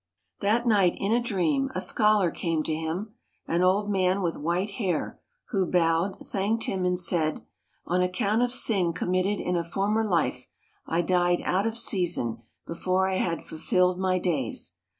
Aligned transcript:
That 0.39 0.65
night, 0.65 0.93
in 0.97 1.11
a 1.11 1.21
dream, 1.21 1.69
a 1.75 1.79
scholar 1.79 2.31
came 2.31 2.63
to 2.63 2.73
him, 2.73 3.13
an 3.47 3.61
old 3.61 3.87
man 3.91 4.23
with 4.23 4.35
white 4.35 4.71
hair, 4.81 5.19
who 5.49 5.67
bowed, 5.69 6.17
thanked 6.25 6.63
him, 6.63 6.85
and 6.85 6.99
said, 6.99 7.45
"On 7.85 8.01
account 8.01 8.41
of 8.41 8.51
sin 8.51 8.93
committed 8.93 9.39
in 9.39 9.55
a 9.55 9.63
former 9.63 10.03
life, 10.03 10.47
I 10.87 11.03
died 11.03 11.43
out 11.45 11.67
of 11.67 11.77
season 11.77 12.41
before 12.65 13.07
I 13.07 13.17
had 13.17 13.43
fulfilled 13.43 13.99
my 13.99 14.17
days. 14.17 14.73